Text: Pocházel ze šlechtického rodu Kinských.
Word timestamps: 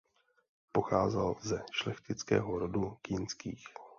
Pocházel 0.71 1.35
ze 1.41 1.63
šlechtického 1.71 2.59
rodu 2.59 2.97
Kinských. 3.01 3.67